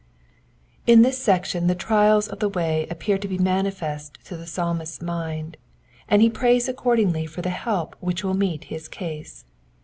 In 0.87 1.03
this 1.03 1.19
section 1.19 1.67
the 1.67 1.75
trials 1.75 2.27
of 2.27 2.39
the 2.39 2.49
way 2.49 2.87
appear 2.89 3.19
to 3.19 3.27
be 3.27 3.37
manifest 3.37 4.17
to 4.25 4.35
the 4.35 4.47
Psalmist's 4.47 4.99
mind, 4.99 5.57
and 6.09 6.23
he 6.23 6.27
prays 6.31 6.67
accordingly 6.67 7.27
for 7.27 7.43
the 7.43 7.49
help 7.51 7.95
which 7.99 8.23
will 8.23 8.33
meet 8.33 8.63
his 8.63 8.87
case. 8.87 9.45